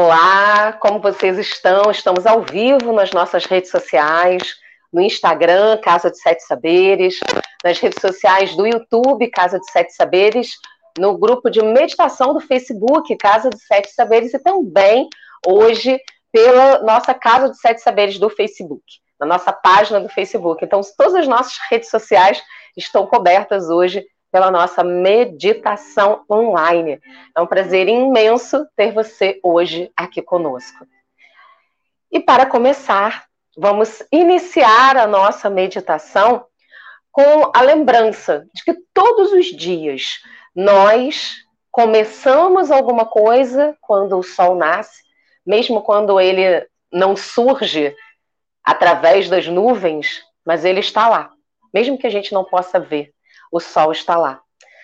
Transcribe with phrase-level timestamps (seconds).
[0.00, 1.90] Olá, como vocês estão?
[1.90, 4.54] Estamos ao vivo nas nossas redes sociais,
[4.92, 7.18] no Instagram, Casa de Sete Saberes,
[7.64, 10.52] nas redes sociais do YouTube, Casa de Sete Saberes,
[10.96, 15.08] no grupo de meditação do Facebook, Casa de Sete Saberes, e também
[15.44, 15.98] hoje
[16.30, 18.84] pela nossa Casa de Sete Saberes do Facebook,
[19.18, 20.64] na nossa página do Facebook.
[20.64, 22.40] Então, todas as nossas redes sociais
[22.76, 27.00] estão cobertas hoje pela nossa meditação online.
[27.36, 30.86] É um prazer imenso ter você hoje aqui conosco.
[32.10, 36.44] E para começar, vamos iniciar a nossa meditação
[37.10, 40.20] com a lembrança de que todos os dias
[40.54, 41.36] nós
[41.70, 45.02] começamos alguma coisa quando o sol nasce,
[45.44, 47.94] mesmo quando ele não surge
[48.64, 51.30] através das nuvens, mas ele está lá,
[51.72, 53.12] mesmo que a gente não possa ver
[53.50, 54.40] o sol está lá.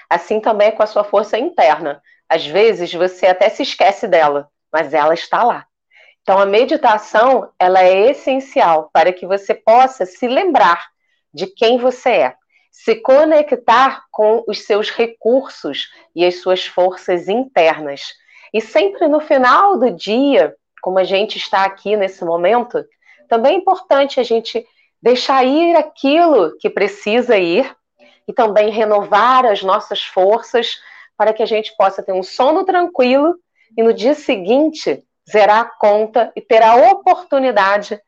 [0.09, 2.02] Assim também é com a sua força interna.
[2.28, 5.66] Às vezes você até se esquece dela, mas ela está lá.
[6.22, 10.86] Então a meditação, ela é essencial para que você possa se lembrar
[11.33, 12.34] de quem você é,
[12.70, 18.14] se conectar com os seus recursos e as suas forças internas.
[18.52, 22.84] E sempre no final do dia, como a gente está aqui nesse momento,
[23.28, 24.64] também é importante a gente
[25.02, 27.74] deixar ir aquilo que precisa ir
[28.27, 30.80] e também renovar as nossas forças
[31.17, 33.36] para que a gente possa ter um sono tranquilo
[33.77, 38.00] e no dia seguinte zerar a conta e ter a oportunidade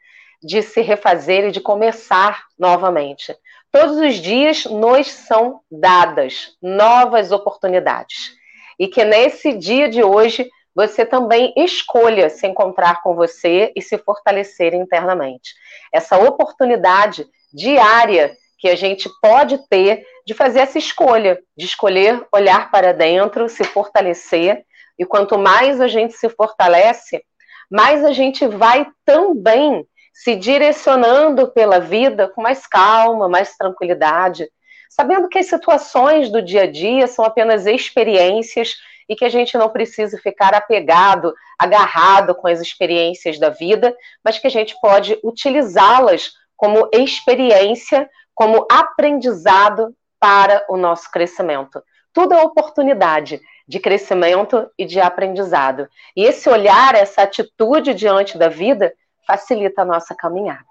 [0.43, 3.35] de se refazer e de começar novamente.
[3.73, 8.35] Todos os dias nos são dadas novas oportunidades.
[8.79, 13.97] E que nesse dia de hoje você também escolha se encontrar com você e se
[13.97, 15.55] fortalecer internamente.
[15.93, 22.71] Essa oportunidade diária que a gente pode ter de fazer essa escolha, de escolher olhar
[22.71, 24.65] para dentro, se fortalecer,
[24.99, 27.23] e quanto mais a gente se fortalece,
[27.71, 34.49] mais a gente vai também se direcionando pela vida com mais calma, mais tranquilidade,
[34.89, 38.75] sabendo que as situações do dia a dia são apenas experiências
[39.09, 44.39] e que a gente não precisa ficar apegado, agarrado com as experiências da vida, mas
[44.39, 51.83] que a gente pode utilizá-las como experiência como aprendizado para o nosso crescimento.
[52.13, 55.89] Tudo é oportunidade de crescimento e de aprendizado.
[56.15, 58.95] E esse olhar, essa atitude diante da vida,
[59.27, 60.65] facilita a nossa caminhada.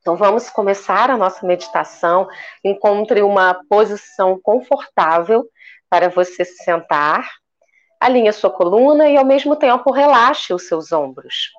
[0.00, 2.26] Então vamos começar a nossa meditação.
[2.64, 5.46] Encontre uma posição confortável
[5.88, 7.28] para você se sentar.
[8.00, 11.52] Alinhe sua coluna e ao mesmo tempo relaxe os seus ombros.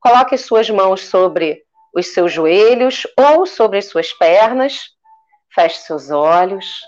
[0.00, 1.63] Coloque suas mãos sobre
[1.94, 4.90] os seus joelhos ou sobre as suas pernas.
[5.54, 6.82] Feche seus olhos.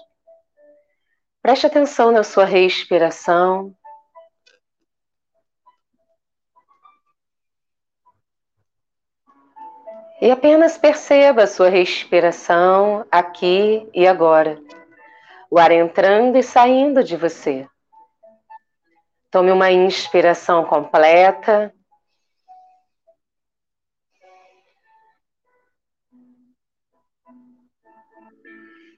[1.40, 3.72] Preste atenção na sua respiração.
[10.20, 14.58] E apenas perceba a sua respiração aqui e agora.
[15.48, 17.68] O ar entrando e saindo de você.
[19.30, 21.72] Tome uma inspiração completa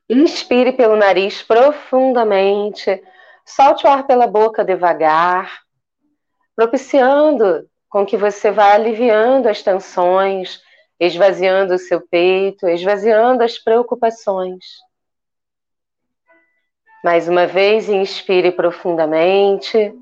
[0.09, 3.03] Inspire pelo nariz profundamente,
[3.45, 5.61] solte o ar pela boca devagar,
[6.57, 10.63] propiciando com que você vá aliviando as tensões,
[10.99, 14.65] esvaziando o seu peito, esvaziando as preocupações.
[17.05, 19.95] Mais uma vez, inspire profundamente.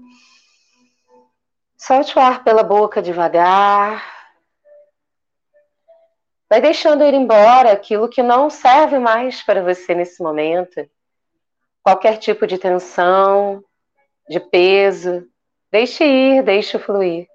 [1.76, 4.15] Solte o ar pela boca devagar.
[6.48, 10.88] Vai deixando ir embora aquilo que não serve mais para você nesse momento.
[11.82, 13.64] Qualquer tipo de tensão,
[14.28, 15.26] de peso,
[15.70, 17.26] deixe ir, deixe fluir.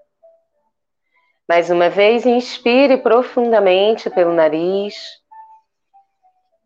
[1.47, 4.95] Mais uma vez, inspire profundamente pelo nariz.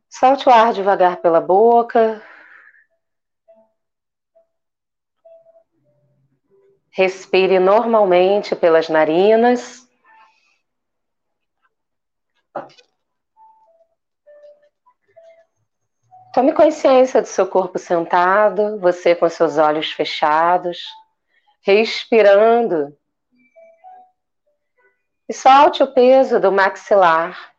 [0.08, 2.22] Solte o ar devagar pela boca.
[6.92, 9.85] Respire normalmente pelas narinas.
[16.34, 20.84] Tome consciência do seu corpo sentado, você com seus olhos fechados,
[21.62, 22.98] respirando.
[25.30, 27.54] E solte o peso do maxilar.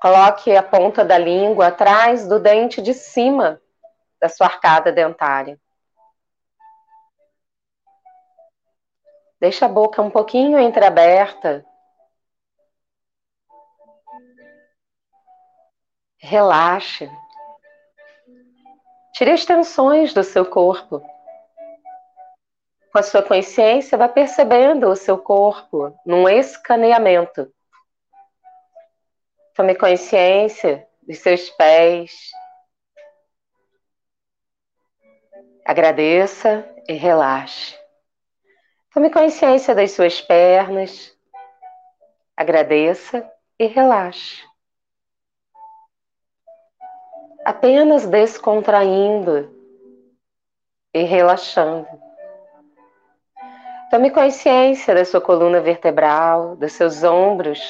[0.00, 3.60] Coloque a ponta da língua atrás do dente de cima
[4.20, 5.60] da sua arcada dentária.
[9.40, 11.64] Deixa a boca um pouquinho entreaberta.
[16.18, 17.10] Relaxe.
[19.12, 21.02] Tire as tensões do seu corpo.
[22.92, 27.52] com a sua consciência, vá percebendo o seu corpo num escaneamento.
[29.54, 32.30] Tome consciência dos seus pés.
[35.62, 37.78] Agradeça e relaxe.
[38.96, 41.14] Tome consciência das suas pernas.
[42.34, 44.42] Agradeça e relaxe.
[47.44, 49.54] Apenas descontraindo
[50.94, 51.86] e relaxando.
[53.90, 57.60] Tome consciência da sua coluna vertebral, dos seus ombros.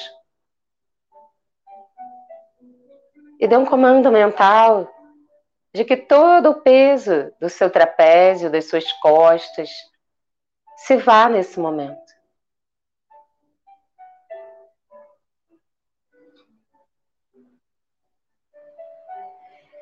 [3.37, 4.89] E dê um comando mental
[5.73, 9.69] de que todo o peso do seu trapézio, das suas costas,
[10.77, 12.15] se vá nesse momento.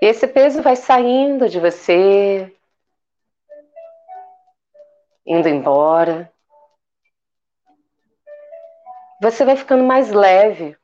[0.01, 2.55] Esse peso vai saindo de você,
[5.25, 6.31] indo embora.
[9.21, 10.77] Você vai ficando mais leve.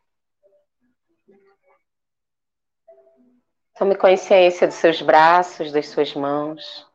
[3.78, 6.91] Tome consciência dos seus braços, das suas mãos.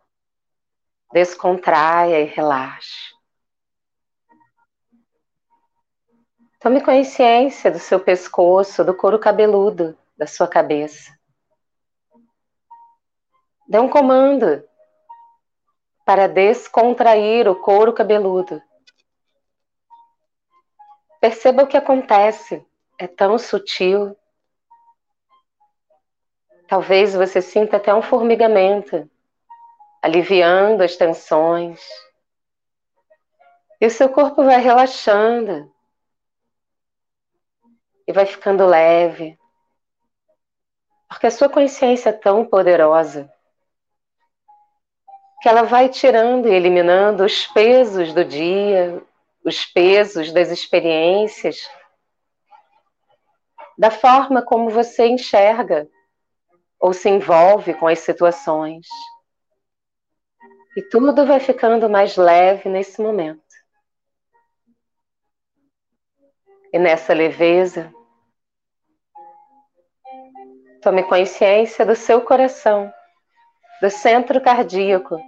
[1.12, 3.14] Descontraia e relaxe.
[6.61, 11.17] Tome consciência do seu pescoço, do couro cabeludo da sua cabeça.
[13.69, 14.64] Dê um comando
[16.05, 18.62] para descontrair o couro cabeludo.
[21.20, 22.64] Perceba o que acontece,
[22.99, 24.17] é tão sutil.
[26.69, 29.11] Talvez você sinta até um formigamento,
[30.06, 31.81] aliviando as tensões.
[33.81, 35.69] E o seu corpo vai relaxando
[38.06, 39.37] e vai ficando leve,
[41.08, 43.29] porque a sua consciência é tão poderosa
[45.43, 49.02] que ela vai tirando e eliminando os pesos do dia,
[49.44, 51.69] os pesos das experiências,
[53.76, 55.88] da forma como você enxerga
[56.79, 58.87] ou se envolve com as situações.
[60.76, 63.43] E tudo vai ficando mais leve nesse momento.
[66.73, 67.90] E nessa leveza,
[70.82, 72.93] tome consciência do seu coração,
[73.81, 75.19] do centro cardíaco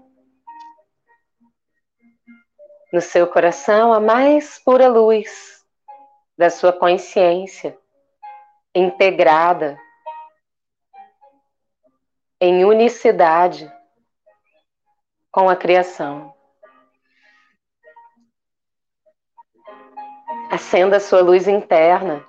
[2.92, 5.64] no seu coração a mais pura luz
[6.36, 7.76] da sua consciência,
[8.74, 9.78] integrada
[12.40, 13.70] em unicidade
[15.30, 16.34] com a criação.
[20.50, 22.26] Acenda a sua luz interna.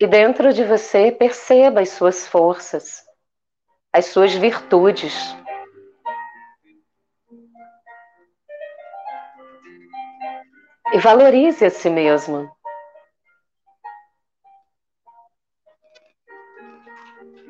[0.00, 3.04] E dentro de você perceba as suas forças,
[3.92, 5.36] as suas virtudes
[10.90, 12.50] E valorize a si mesmo.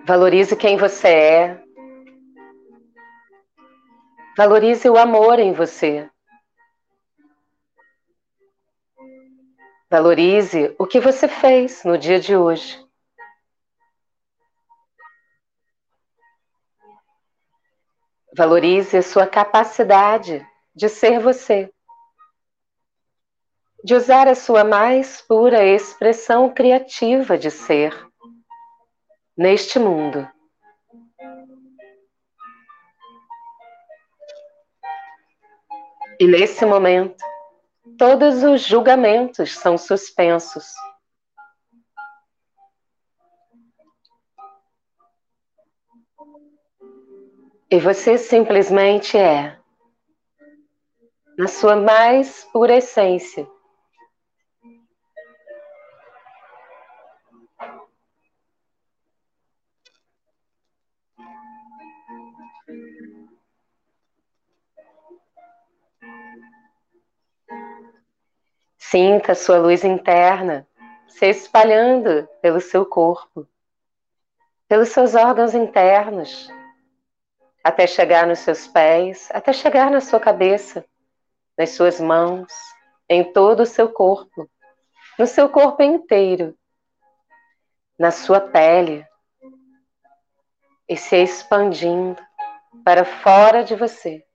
[0.04, 1.67] Valorize quem você é.
[4.38, 6.08] Valorize o amor em você.
[9.90, 12.78] Valorize o que você fez no dia de hoje.
[18.36, 21.68] Valorize a sua capacidade de ser você
[23.82, 27.92] de usar a sua mais pura expressão criativa de ser
[29.36, 30.37] neste mundo.
[36.20, 37.22] E nesse momento,
[37.96, 40.66] todos os julgamentos são suspensos.
[47.70, 49.58] E você simplesmente é,
[51.36, 53.46] na sua mais pura essência,
[68.90, 70.66] Sinta sua luz interna
[71.08, 73.46] se espalhando pelo seu corpo,
[74.66, 76.48] pelos seus órgãos internos,
[77.62, 80.86] até chegar nos seus pés, até chegar na sua cabeça,
[81.54, 82.50] nas suas mãos,
[83.10, 84.48] em todo o seu corpo,
[85.18, 86.56] no seu corpo inteiro,
[87.98, 89.06] na sua pele,
[90.88, 92.22] e se expandindo
[92.82, 94.26] para fora de você.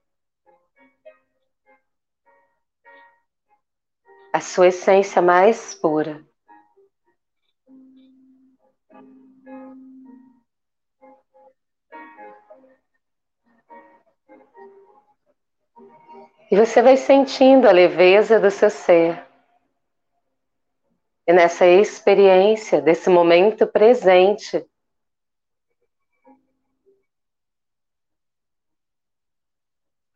[4.34, 6.26] A sua essência mais pura.
[16.50, 19.24] E você vai sentindo a leveza do seu ser.
[21.28, 24.68] E nessa experiência, desse momento presente,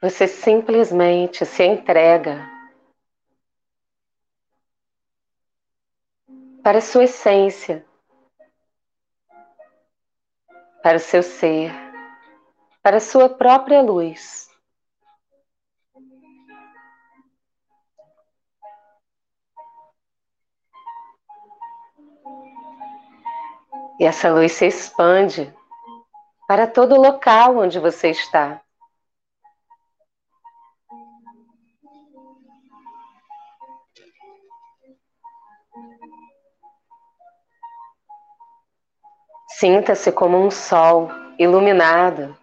[0.01, 2.58] você simplesmente se entrega
[6.69, 7.83] para a sua essência,
[10.83, 11.73] para o seu ser,
[12.83, 14.51] para a sua própria luz.
[23.99, 25.51] E essa luz se expande
[26.47, 28.63] para todo o local onde você está.
[39.59, 42.39] Sinta-se como um sol iluminado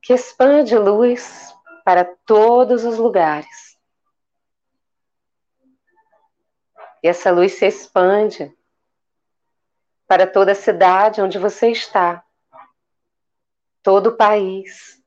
[0.00, 1.52] que expande luz
[1.84, 3.76] para todos os lugares.
[7.02, 8.56] E essa luz se expande
[10.06, 12.24] para toda a cidade onde você está,
[13.82, 15.02] todo o país,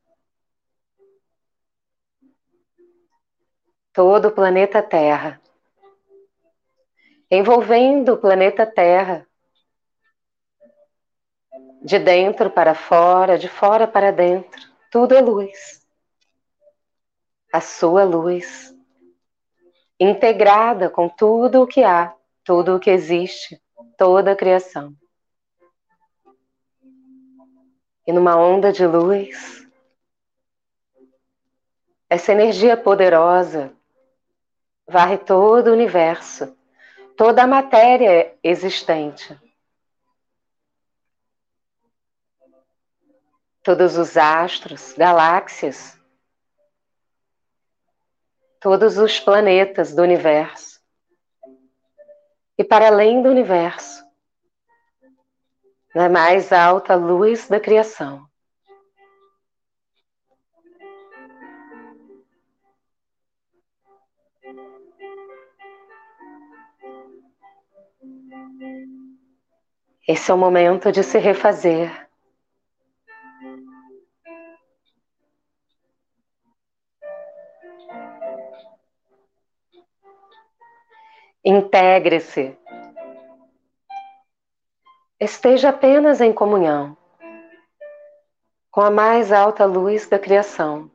[3.93, 5.41] todo o planeta Terra,
[7.31, 9.26] envolvendo o planeta Terra,
[11.87, 15.87] de dentro para fora, de fora para dentro, tudo é luz.
[17.53, 18.75] A sua luz,
[19.97, 22.13] integrada com tudo o que há,
[22.43, 23.57] tudo o que existe
[23.97, 24.93] toda a criação.
[28.05, 29.65] E numa onda de luz,
[32.09, 33.71] essa energia poderosa
[34.85, 36.53] varre todo o universo,
[37.15, 39.46] toda a matéria existente.
[43.67, 45.99] Todos os astros, galáxias,
[48.61, 50.79] todos os planetas do universo
[52.57, 54.05] e para além do universo,
[55.93, 58.25] na mais alta luz da criação.
[70.07, 72.06] Esse é o momento de se refazer.
[81.49, 82.57] Integre-se.
[85.17, 86.97] Esteja apenas em comunhão
[88.69, 90.91] com a mais alta luz da criação,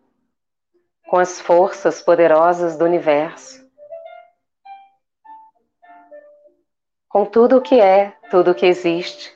[1.08, 3.66] com as forças poderosas do universo,
[7.08, 9.34] com tudo o que é, tudo o que existe.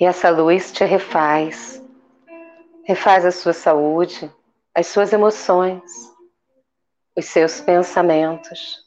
[0.00, 1.80] E essa luz te refaz,
[2.82, 4.34] refaz a sua saúde,
[4.74, 5.82] as suas emoções,
[7.14, 8.84] os seus pensamentos.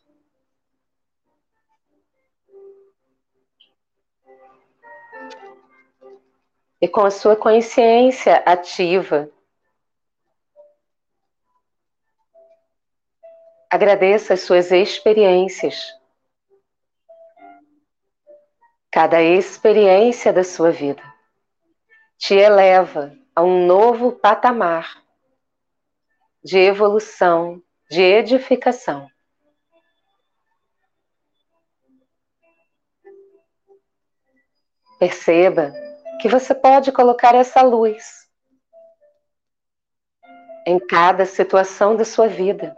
[6.81, 9.31] E com a sua consciência ativa,
[13.73, 15.93] agradeça as suas experiências
[18.93, 21.01] Cada experiência da sua vida
[22.15, 25.01] te eleva a um novo patamar
[26.43, 29.09] de evolução, de edificação.
[34.99, 35.73] Perceba
[36.21, 38.29] que você pode colocar essa luz
[40.67, 42.77] em cada situação da sua vida,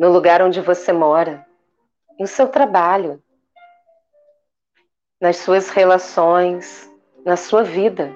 [0.00, 1.46] no lugar onde você mora,
[2.18, 3.22] no seu trabalho,
[5.20, 6.90] nas suas relações,
[7.22, 8.10] na sua vida,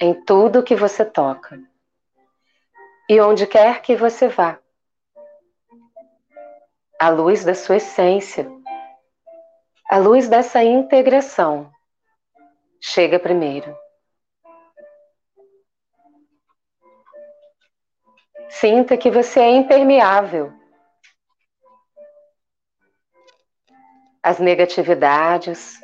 [0.00, 1.60] em tudo que você toca
[3.06, 4.58] e onde quer que você vá.
[6.98, 8.50] A luz da sua essência,
[9.90, 11.70] a luz dessa integração,
[12.80, 13.76] chega primeiro.
[18.60, 20.50] Sinta que você é impermeável
[24.22, 25.78] as negatividades,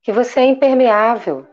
[0.00, 1.44] que você é impermeável.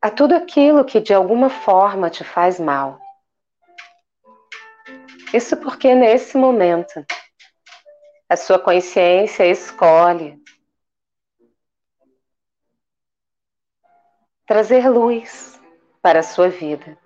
[0.00, 3.00] a tudo aquilo que de alguma forma te faz mal.
[5.34, 7.04] Isso porque nesse momento
[8.28, 10.42] a sua consciência escolhe
[14.46, 15.60] trazer luz
[16.00, 16.96] para a sua vida.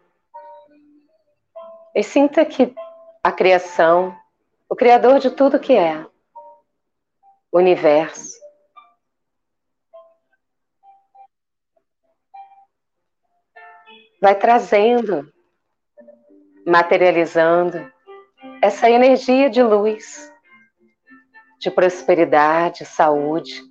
[1.95, 2.75] E sinta que
[3.23, 4.17] a criação,
[4.69, 6.07] o Criador de tudo que é,
[7.51, 8.39] o universo,
[14.21, 15.33] vai trazendo,
[16.67, 17.91] materializando
[18.63, 20.30] essa energia de luz,
[21.61, 23.63] de prosperidade, saúde,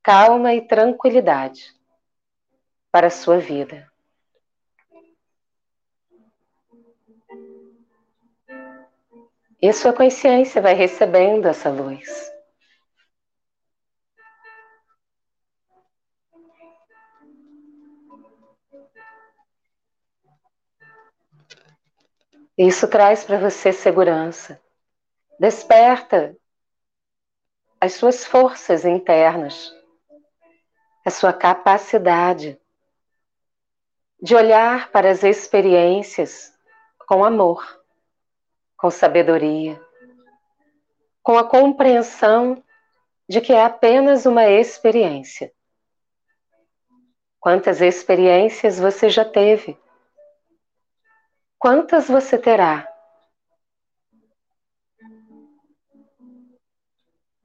[0.00, 1.74] calma e tranquilidade
[2.92, 3.90] para a sua vida.
[9.60, 12.32] E a sua consciência vai recebendo essa luz.
[22.56, 24.60] Isso traz para você segurança.
[25.40, 26.36] Desperta
[27.84, 29.70] as suas forças internas,
[31.04, 32.58] a sua capacidade
[34.22, 36.50] de olhar para as experiências
[37.06, 37.62] com amor,
[38.74, 39.78] com sabedoria,
[41.22, 42.64] com a compreensão
[43.28, 45.52] de que é apenas uma experiência.
[47.38, 49.78] Quantas experiências você já teve?
[51.58, 52.90] Quantas você terá?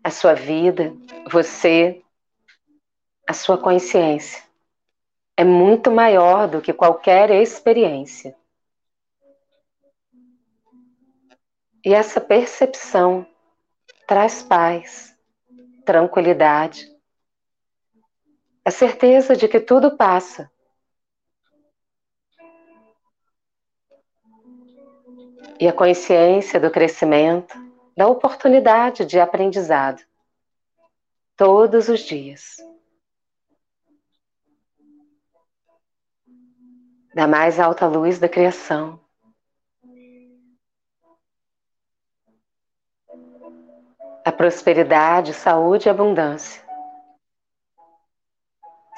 [0.10, 0.92] A sua vida,
[1.32, 2.02] você,
[3.28, 4.44] a sua consciência.
[5.38, 8.36] É muito maior do que qualquer experiência.
[11.86, 13.24] E essa percepção
[14.08, 15.16] traz paz,
[15.86, 16.92] tranquilidade,
[18.66, 20.52] a certeza de que tudo passa.
[25.60, 27.69] E a consciência do crescimento,
[28.00, 30.02] da oportunidade de aprendizado,
[31.36, 32.56] todos os dias.
[37.14, 39.02] Da mais alta luz da criação.
[44.24, 46.64] A prosperidade, saúde e abundância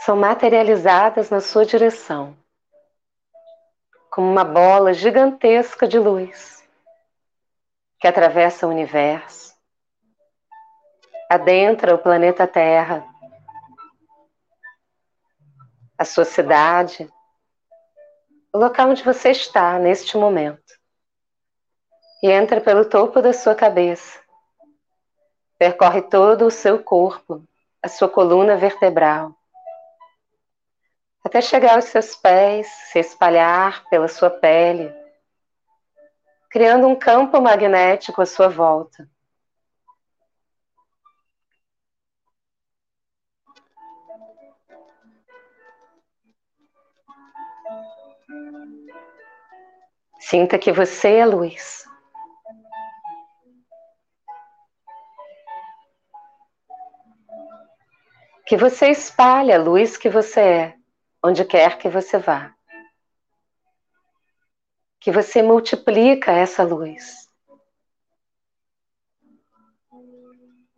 [0.05, 2.37] são materializadas na sua direção
[4.11, 6.60] como uma bola gigantesca de luz
[8.01, 9.53] que atravessa o universo,
[11.29, 13.05] adentra o planeta Terra,
[15.97, 17.07] a sua cidade,
[18.51, 20.73] o local onde você está neste momento,
[22.23, 24.19] e entra pelo topo da sua cabeça,
[25.59, 27.47] percorre todo o seu corpo,
[27.83, 29.35] a sua coluna vertebral
[31.23, 34.91] até chegar aos seus pés, se espalhar pela sua pele,
[36.51, 39.09] criando um campo magnético à sua volta.
[50.19, 51.85] Sinta que você é luz.
[58.45, 60.75] Que você espalha a luz que você é
[61.23, 62.53] onde quer que você vá.
[65.01, 67.27] Que você multiplica essa luz.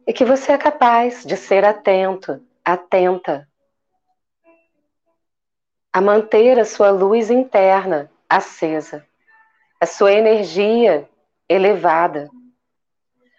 [0.07, 3.47] E que você é capaz de ser atento, atenta,
[5.93, 9.07] a manter a sua luz interna acesa,
[9.79, 11.07] a sua energia
[11.47, 12.27] elevada,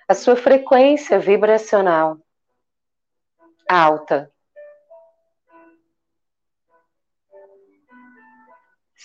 [0.06, 2.18] a sua frequência vibracional
[3.68, 4.30] alta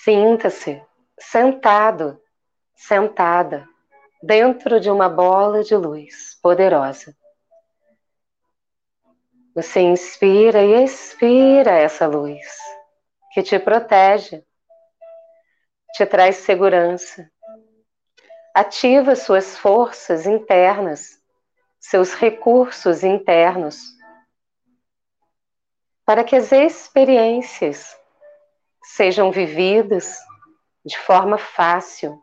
[0.04, 0.82] Sinta-se
[1.20, 2.22] sentado,
[2.76, 3.68] sentada,
[4.22, 7.16] dentro de uma bola de luz poderosa.
[9.56, 12.46] Você inspira e expira essa luz
[13.34, 14.44] que te protege,
[15.94, 17.30] te traz segurança,
[18.54, 21.20] ativa suas forças internas,
[21.80, 23.78] seus recursos internos,
[26.06, 27.98] para que as experiências
[28.84, 30.18] sejam vividas
[30.86, 32.22] de forma fácil,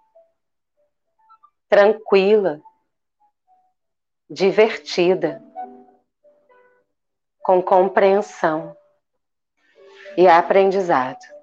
[1.69, 2.61] tranquila,
[4.29, 5.43] divertida,
[7.41, 8.77] com compreensão
[10.17, 11.36] e aprendizado.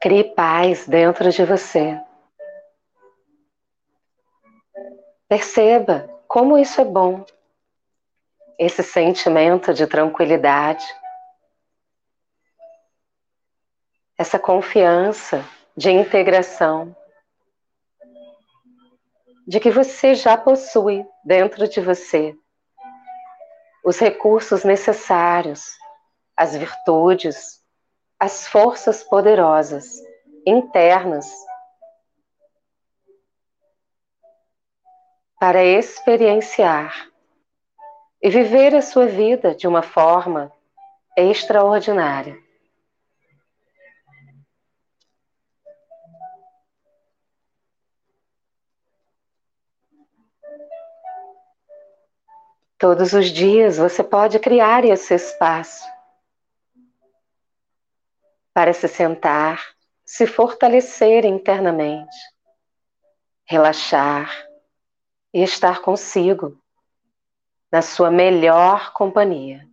[0.00, 2.00] Crie paz dentro de você.
[5.28, 7.24] Perceba como isso é bom.
[8.58, 10.84] Esse sentimento de tranquilidade,
[14.16, 15.44] essa confiança
[15.76, 16.96] de integração,
[19.46, 22.36] de que você já possui dentro de você
[23.84, 25.78] os recursos necessários,
[26.36, 27.57] as virtudes,
[28.18, 30.02] as forças poderosas
[30.44, 31.30] internas
[35.38, 37.08] para experienciar
[38.20, 40.52] e viver a sua vida de uma forma
[41.16, 42.36] extraordinária.
[52.76, 55.97] Todos os dias você pode criar esse espaço
[58.58, 59.62] para se sentar,
[60.04, 62.16] se fortalecer internamente,
[63.44, 64.28] relaxar
[65.32, 66.60] e estar consigo,
[67.70, 69.64] na sua melhor companhia.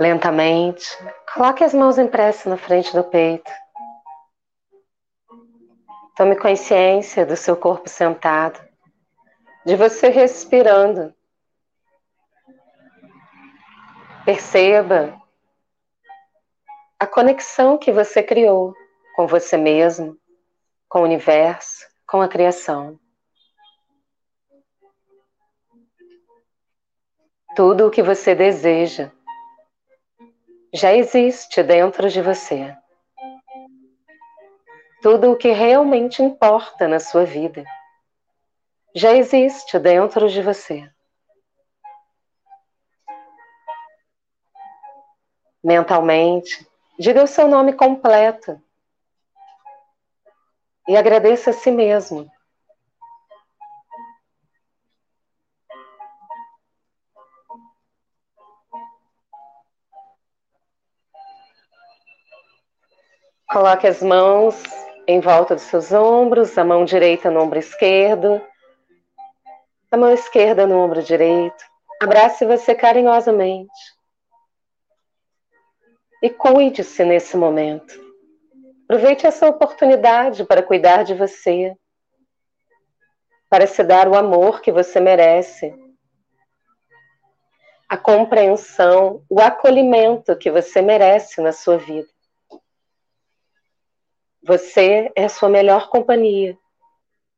[0.00, 0.88] Lentamente,
[1.34, 3.50] coloque as mãos impressas na frente do peito.
[6.16, 8.58] Tome consciência do seu corpo sentado,
[9.66, 11.14] de você respirando.
[14.24, 15.19] Perceba
[17.00, 18.74] a conexão que você criou
[19.16, 20.18] com você mesmo,
[20.86, 23.00] com o universo, com a criação.
[27.56, 29.10] Tudo o que você deseja
[30.74, 32.76] já existe dentro de você.
[35.00, 37.64] Tudo o que realmente importa na sua vida
[38.94, 40.86] já existe dentro de você.
[45.64, 46.69] Mentalmente,
[47.00, 48.60] diga o seu nome completo
[50.86, 52.30] e agradeça a si mesmo
[63.50, 64.62] Coloque as mãos
[65.08, 68.40] em volta dos seus ombros, a mão direita no ombro esquerdo,
[69.90, 71.64] a mão esquerda no ombro direito.
[72.00, 73.99] Abrace você carinhosamente.
[76.22, 77.98] E cuide-se nesse momento.
[78.84, 81.76] Aproveite essa oportunidade para cuidar de você,
[83.48, 85.74] para se dar o amor que você merece,
[87.88, 92.08] a compreensão, o acolhimento que você merece na sua vida.
[94.42, 96.56] Você é a sua melhor companhia,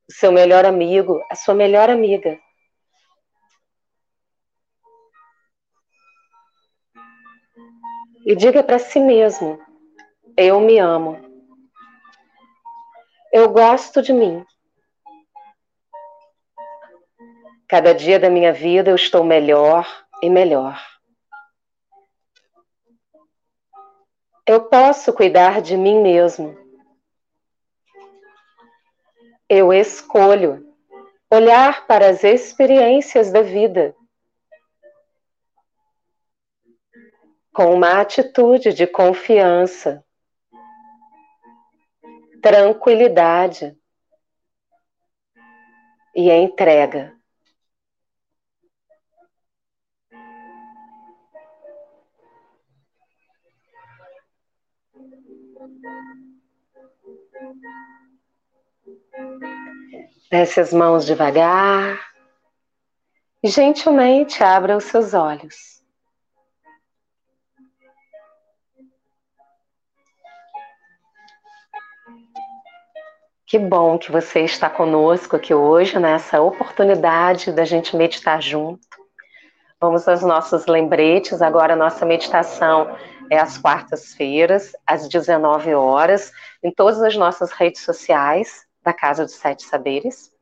[0.09, 2.39] o seu melhor amigo, a sua melhor amiga.
[8.25, 9.61] E diga para si mesmo:
[10.37, 11.19] eu me amo.
[13.33, 14.45] Eu gosto de mim.
[17.69, 19.87] Cada dia da minha vida eu estou melhor
[20.23, 20.81] e melhor.
[24.47, 26.63] Eu posso cuidar de mim mesmo.
[29.55, 30.67] eu escolho
[31.31, 33.95] olhar para as experiências da vida
[37.53, 40.03] com uma atitude de confiança,
[42.41, 43.77] tranquilidade
[46.17, 47.15] e entrega.
[60.31, 62.01] Desce as mãos devagar
[63.43, 65.82] e gentilmente abra os seus olhos.
[73.53, 78.81] Que bom que você está conosco aqui hoje, nessa oportunidade da gente meditar junto.
[79.79, 81.43] Vamos aos nossos lembretes.
[81.43, 82.97] Agora, nossa meditação
[83.31, 86.33] é às quartas-feiras, às 19 horas,
[86.65, 90.33] em todas as nossas redes sociais da Casa dos Sete Saberes.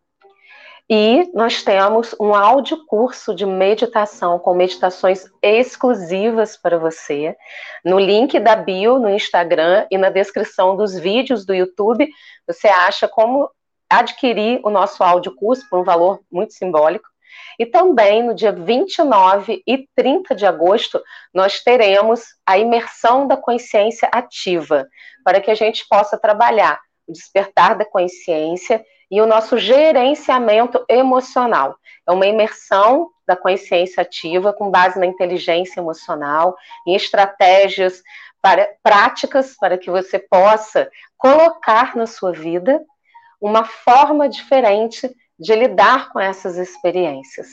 [0.92, 7.36] E nós temos um áudio curso de meditação com meditações exclusivas para você.
[7.84, 12.08] No link da bio no Instagram e na descrição dos vídeos do YouTube,
[12.44, 13.48] você acha como
[13.88, 17.08] adquirir o nosso áudio curso por um valor muito simbólico.
[17.56, 21.00] E também no dia 29 e 30 de agosto,
[21.32, 24.88] nós teremos a imersão da consciência ativa,
[25.22, 31.76] para que a gente possa trabalhar o despertar da consciência e o nosso gerenciamento emocional.
[32.08, 38.02] É uma imersão da consciência ativa com base na inteligência emocional, em estratégias
[38.40, 42.80] para, práticas para que você possa colocar na sua vida
[43.40, 47.48] uma forma diferente de lidar com essas experiências.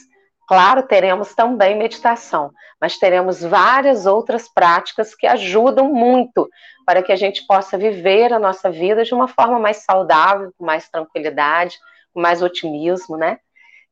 [0.48, 6.50] Claro, teremos também meditação, mas teremos várias outras práticas que ajudam muito
[6.86, 10.66] para que a gente possa viver a nossa vida de uma forma mais saudável, com
[10.66, 11.78] mais tranquilidade,
[12.14, 13.40] com mais otimismo, né?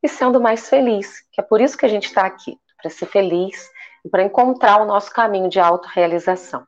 [0.02, 3.06] E sendo mais feliz, que é por isso que a gente está aqui, para ser
[3.06, 3.68] feliz
[4.02, 6.66] e para encontrar o nosso caminho de autorrealização.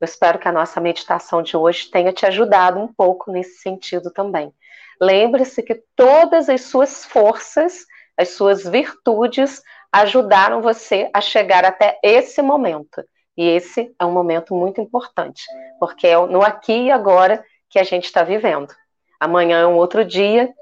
[0.00, 4.10] Eu espero que a nossa meditação de hoje tenha te ajudado um pouco nesse sentido
[4.10, 4.52] também.
[5.00, 12.40] Lembre-se que todas as suas forças, as suas virtudes ajudaram você a chegar até esse
[12.40, 13.04] momento.
[13.36, 15.42] E esse é um momento muito importante,
[15.80, 18.74] porque é no aqui e agora que a gente está vivendo.
[19.18, 20.52] Amanhã é um outro dia,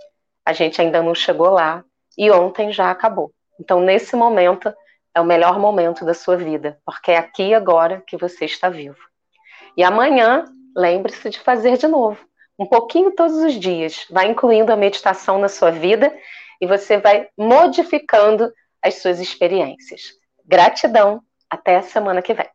[0.44, 1.84] a gente ainda não chegou lá,
[2.16, 3.32] e ontem já acabou.
[3.58, 4.72] Então, nesse momento,
[5.14, 8.68] é o melhor momento da sua vida, porque é aqui e agora que você está
[8.68, 8.98] vivo.
[9.76, 10.44] E amanhã,
[10.76, 12.18] lembre-se de fazer de novo.
[12.58, 14.06] Um pouquinho todos os dias.
[14.10, 16.14] Vai incluindo a meditação na sua vida
[16.60, 20.12] e você vai modificando as suas experiências.
[20.44, 21.22] Gratidão.
[21.48, 22.48] Até a semana que vem.